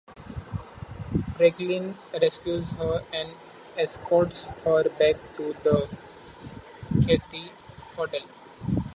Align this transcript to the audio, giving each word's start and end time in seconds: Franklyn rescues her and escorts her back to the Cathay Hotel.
Franklyn 1.37 1.93
rescues 2.19 2.71
her 2.71 3.03
and 3.13 3.29
escorts 3.77 4.47
her 4.47 4.81
back 4.89 5.15
to 5.37 5.53
the 5.61 5.87
Cathay 7.05 7.51
Hotel. 7.95 8.27